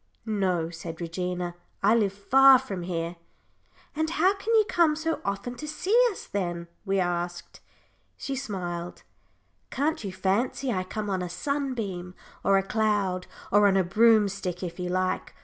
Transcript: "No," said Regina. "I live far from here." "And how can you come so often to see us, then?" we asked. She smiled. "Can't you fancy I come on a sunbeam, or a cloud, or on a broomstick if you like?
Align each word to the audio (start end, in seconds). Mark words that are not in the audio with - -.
"No," 0.25 0.71
said 0.71 0.99
Regina. 0.99 1.53
"I 1.83 1.93
live 1.93 2.11
far 2.13 2.57
from 2.57 2.81
here." 2.81 3.17
"And 3.95 4.09
how 4.09 4.33
can 4.33 4.51
you 4.55 4.65
come 4.67 4.95
so 4.95 5.21
often 5.23 5.53
to 5.57 5.67
see 5.67 5.95
us, 6.11 6.25
then?" 6.25 6.67
we 6.83 6.99
asked. 6.99 7.59
She 8.17 8.35
smiled. 8.35 9.03
"Can't 9.69 10.03
you 10.03 10.11
fancy 10.11 10.73
I 10.73 10.83
come 10.85 11.07
on 11.11 11.21
a 11.21 11.29
sunbeam, 11.29 12.15
or 12.43 12.57
a 12.57 12.63
cloud, 12.63 13.27
or 13.51 13.67
on 13.67 13.77
a 13.77 13.83
broomstick 13.83 14.63
if 14.63 14.79
you 14.79 14.89
like? 14.89 15.35